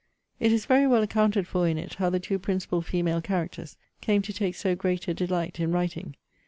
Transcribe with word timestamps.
It 0.39 0.51
is 0.51 0.65
very 0.65 0.87
well 0.87 1.03
accounted 1.03 1.45
for 1.45 1.67
in 1.67 1.77
it, 1.77 1.93
how 1.93 2.09
the 2.09 2.19
two 2.19 2.39
principal 2.39 2.81
female 2.81 3.21
characters 3.21 3.77
came 4.01 4.23
to 4.23 4.33
take 4.33 4.55
so 4.55 4.73
great 4.75 5.07
a 5.07 5.13
delight 5.13 5.59
in 5.59 5.71
writing. 5.71 6.15